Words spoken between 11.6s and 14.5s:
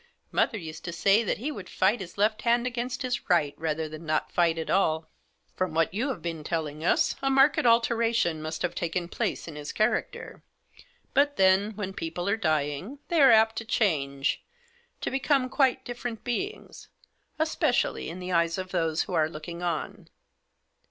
when people are dying, they are apt to change;